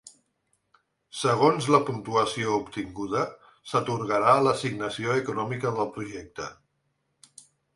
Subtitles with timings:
[1.17, 3.21] Segons la puntuació obtinguda,
[3.73, 6.49] s’atorgarà l’assignació econòmica del projecte.